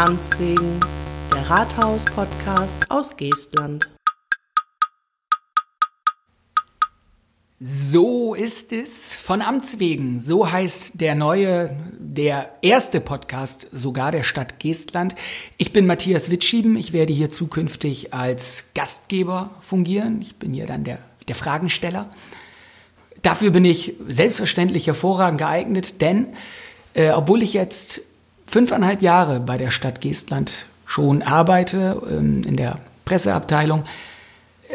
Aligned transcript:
Amts 0.00 0.38
wegen, 0.38 0.80
der 1.30 1.50
Rathaus-Podcast 1.50 2.90
aus 2.90 3.14
Geestland. 3.18 3.86
So 7.62 8.34
ist 8.34 8.72
es 8.72 9.14
von 9.14 9.42
Amts 9.42 9.78
wegen. 9.78 10.22
So 10.22 10.50
heißt 10.50 10.92
der 10.94 11.14
neue, 11.14 11.76
der 11.98 12.48
erste 12.62 13.02
Podcast 13.02 13.66
sogar 13.70 14.12
der 14.12 14.22
Stadt 14.22 14.58
Geestland. 14.58 15.14
Ich 15.58 15.70
bin 15.70 15.84
Matthias 15.84 16.30
Witschieben. 16.30 16.74
Ich 16.78 16.94
werde 16.94 17.12
hier 17.12 17.28
zukünftig 17.28 18.14
als 18.14 18.64
Gastgeber 18.74 19.50
fungieren. 19.60 20.22
Ich 20.22 20.36
bin 20.36 20.54
hier 20.54 20.66
dann 20.66 20.84
der, 20.84 21.00
der 21.28 21.34
Fragensteller. 21.34 22.08
Dafür 23.20 23.50
bin 23.50 23.66
ich 23.66 23.92
selbstverständlich 24.08 24.86
hervorragend 24.86 25.40
geeignet, 25.40 26.00
denn 26.00 26.28
äh, 26.94 27.10
obwohl 27.10 27.42
ich 27.42 27.52
jetzt 27.52 28.00
fünfeinhalb 28.46 29.02
Jahre 29.02 29.38
bei 29.38 29.58
der 29.58 29.70
Stadt 29.70 30.00
Geestland 30.00 30.64
schon 30.86 31.20
arbeite, 31.20 32.00
ähm, 32.10 32.42
in 32.42 32.56
der 32.56 32.76
Presseabteilung, 33.04 33.84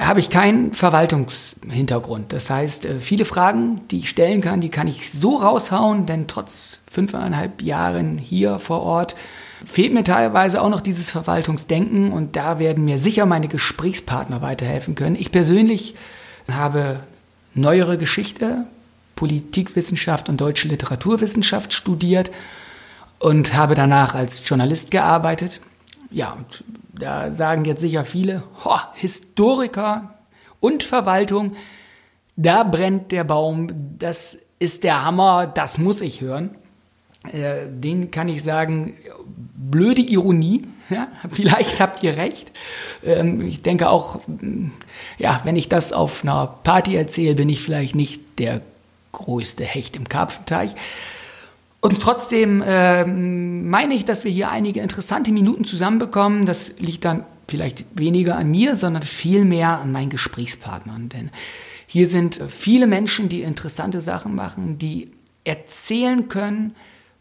habe 0.00 0.20
ich 0.20 0.30
keinen 0.30 0.72
Verwaltungshintergrund. 0.74 2.32
Das 2.32 2.50
heißt, 2.50 2.86
äh, 2.86 3.00
viele 3.00 3.24
Fragen, 3.24 3.82
die 3.90 3.98
ich 3.98 4.08
stellen 4.08 4.40
kann, 4.40 4.60
die 4.60 4.68
kann 4.68 4.88
ich 4.88 5.12
so 5.12 5.36
raushauen, 5.36 6.06
denn 6.06 6.26
trotz 6.26 6.80
fünfeinhalb 6.90 7.62
Jahren 7.62 8.18
hier 8.18 8.58
vor 8.58 8.82
Ort 8.82 9.14
fehlt 9.64 9.94
mir 9.94 10.04
teilweise 10.04 10.60
auch 10.60 10.68
noch 10.68 10.80
dieses 10.80 11.10
Verwaltungsdenken 11.10 12.12
und 12.12 12.36
da 12.36 12.58
werden 12.58 12.84
mir 12.84 12.98
sicher 12.98 13.26
meine 13.26 13.48
Gesprächspartner 13.48 14.42
weiterhelfen 14.42 14.94
können. 14.94 15.16
Ich 15.16 15.32
persönlich 15.32 15.94
habe 16.50 17.00
neuere 17.54 17.96
Geschichte, 17.96 18.66
Politikwissenschaft 19.16 20.28
und 20.28 20.40
deutsche 20.40 20.68
Literaturwissenschaft 20.68 21.72
studiert 21.72 22.30
und 23.18 23.54
habe 23.54 23.74
danach 23.74 24.14
als 24.14 24.46
Journalist 24.46 24.90
gearbeitet. 24.90 25.60
Ja, 26.14 26.32
und 26.34 26.62
da 26.92 27.32
sagen 27.32 27.64
jetzt 27.64 27.80
sicher 27.80 28.04
viele, 28.04 28.44
ho, 28.64 28.76
Historiker 28.94 30.14
und 30.60 30.84
Verwaltung, 30.84 31.56
da 32.36 32.62
brennt 32.62 33.10
der 33.10 33.24
Baum, 33.24 33.66
das 33.98 34.38
ist 34.60 34.84
der 34.84 35.04
Hammer, 35.04 35.48
das 35.48 35.78
muss 35.78 36.00
ich 36.00 36.20
hören. 36.20 36.54
Äh, 37.32 37.66
den 37.68 38.12
kann 38.12 38.28
ich 38.28 38.44
sagen, 38.44 38.94
blöde 39.26 40.02
Ironie, 40.02 40.62
ja, 40.88 41.08
vielleicht 41.28 41.80
habt 41.80 42.00
ihr 42.04 42.16
recht. 42.16 42.52
Ähm, 43.02 43.44
ich 43.44 43.62
denke 43.62 43.88
auch, 43.90 44.20
ja, 45.18 45.40
wenn 45.42 45.56
ich 45.56 45.68
das 45.68 45.92
auf 45.92 46.22
einer 46.22 46.46
Party 46.46 46.94
erzähle, 46.94 47.34
bin 47.34 47.48
ich 47.48 47.60
vielleicht 47.60 47.96
nicht 47.96 48.38
der 48.38 48.60
größte 49.10 49.64
Hecht 49.64 49.96
im 49.96 50.08
Karpfenteich. 50.08 50.76
Und 51.84 52.00
trotzdem 52.00 52.62
äh, 52.62 53.04
meine 53.04 53.92
ich, 53.92 54.06
dass 54.06 54.24
wir 54.24 54.32
hier 54.32 54.48
einige 54.48 54.80
interessante 54.80 55.30
Minuten 55.32 55.66
zusammenbekommen. 55.66 56.46
Das 56.46 56.78
liegt 56.78 57.04
dann 57.04 57.26
vielleicht 57.46 57.84
weniger 57.94 58.38
an 58.38 58.50
mir, 58.50 58.74
sondern 58.74 59.02
vielmehr 59.02 59.80
an 59.80 59.92
meinen 59.92 60.08
Gesprächspartnern. 60.08 61.10
Denn 61.10 61.30
hier 61.86 62.06
sind 62.06 62.40
viele 62.48 62.86
Menschen, 62.86 63.28
die 63.28 63.42
interessante 63.42 64.00
Sachen 64.00 64.34
machen, 64.34 64.78
die 64.78 65.10
erzählen 65.44 66.30
können, 66.30 66.74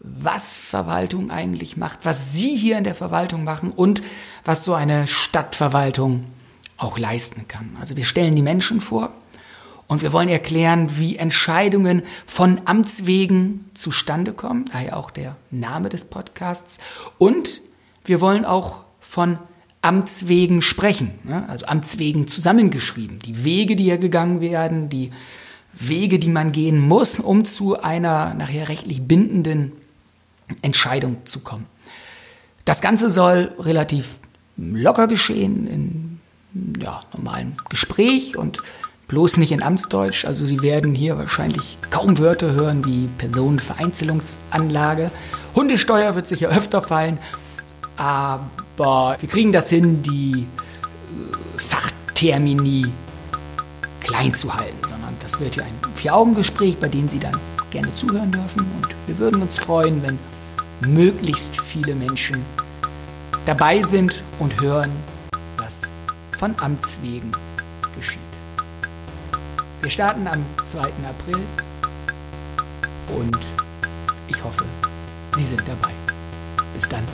was 0.00 0.56
Verwaltung 0.56 1.30
eigentlich 1.30 1.76
macht, 1.76 2.06
was 2.06 2.32
Sie 2.32 2.56
hier 2.56 2.78
in 2.78 2.84
der 2.84 2.94
Verwaltung 2.94 3.44
machen 3.44 3.72
und 3.72 4.00
was 4.42 4.64
so 4.64 4.72
eine 4.72 5.06
Stadtverwaltung 5.06 6.24
auch 6.78 6.96
leisten 6.96 7.46
kann. 7.46 7.76
Also 7.78 7.98
wir 7.98 8.06
stellen 8.06 8.34
die 8.34 8.40
Menschen 8.42 8.80
vor, 8.80 9.12
und 9.88 10.02
wir 10.02 10.12
wollen 10.12 10.28
erklären, 10.28 10.98
wie 10.98 11.16
Entscheidungen 11.16 12.02
von 12.26 12.60
Amts 12.64 13.06
wegen 13.06 13.70
zustande 13.74 14.32
kommen, 14.32 14.64
daher 14.72 14.96
auch 14.96 15.10
der 15.10 15.36
Name 15.50 15.88
des 15.88 16.04
Podcasts. 16.04 16.78
Und 17.18 17.60
wir 18.04 18.20
wollen 18.20 18.44
auch 18.44 18.80
von 19.00 19.38
Amts 19.82 20.26
wegen 20.26 20.62
sprechen, 20.62 21.12
ne? 21.22 21.48
also 21.48 21.66
Amts 21.66 21.98
wegen 21.98 22.26
zusammengeschrieben. 22.26 23.20
Die 23.20 23.44
Wege, 23.44 23.76
die 23.76 23.84
hier 23.84 23.98
gegangen 23.98 24.40
werden, 24.40 24.88
die 24.88 25.12
Wege, 25.72 26.18
die 26.18 26.28
man 26.28 26.50
gehen 26.50 26.80
muss, 26.80 27.20
um 27.20 27.44
zu 27.44 27.80
einer 27.80 28.34
nachher 28.34 28.68
rechtlich 28.68 29.02
bindenden 29.02 29.72
Entscheidung 30.62 31.18
zu 31.26 31.40
kommen. 31.40 31.66
Das 32.64 32.80
Ganze 32.80 33.10
soll 33.10 33.52
relativ 33.60 34.18
locker 34.56 35.06
geschehen, 35.06 35.68
in 35.68 36.80
ja, 36.80 37.02
normalen 37.14 37.56
Gespräch 37.68 38.36
und 38.36 38.62
Bloß 39.08 39.36
nicht 39.36 39.52
in 39.52 39.62
Amtsdeutsch, 39.62 40.24
also 40.24 40.44
Sie 40.46 40.62
werden 40.62 40.92
hier 40.92 41.16
wahrscheinlich 41.16 41.78
kaum 41.90 42.18
Wörter 42.18 42.52
hören 42.52 42.84
wie 42.84 43.08
Personenvereinzelungsanlage. 43.18 45.12
Hundesteuer 45.54 46.16
wird 46.16 46.26
sicher 46.26 46.48
öfter 46.48 46.82
fallen, 46.82 47.18
aber 47.96 49.16
wir 49.20 49.28
kriegen 49.28 49.52
das 49.52 49.70
hin, 49.70 50.02
die 50.02 50.40
äh, 50.42 51.56
Fachtermini 51.56 52.90
klein 54.00 54.34
zu 54.34 54.52
halten, 54.52 54.84
sondern 54.84 55.14
das 55.20 55.38
wird 55.38 55.54
ja 55.54 55.62
ein 55.62 55.94
Vier-Augen-Gespräch, 55.94 56.76
bei 56.78 56.88
dem 56.88 57.08
Sie 57.08 57.20
dann 57.20 57.38
gerne 57.70 57.94
zuhören 57.94 58.32
dürfen 58.32 58.66
und 58.76 58.88
wir 59.06 59.18
würden 59.18 59.40
uns 59.40 59.56
freuen, 59.58 60.02
wenn 60.02 60.18
möglichst 60.80 61.60
viele 61.60 61.94
Menschen 61.94 62.44
dabei 63.44 63.82
sind 63.82 64.24
und 64.40 64.60
hören, 64.60 64.90
was 65.58 65.82
von 66.36 66.56
Amts 66.58 66.98
wegen 67.02 67.30
geschieht. 67.96 68.35
Wir 69.82 69.90
starten 69.90 70.26
am 70.26 70.44
2. 70.64 70.80
April 70.80 71.46
und 73.08 73.38
ich 74.26 74.42
hoffe, 74.42 74.64
Sie 75.36 75.44
sind 75.44 75.62
dabei. 75.66 75.92
Bis 76.74 76.88
dann. 76.88 77.06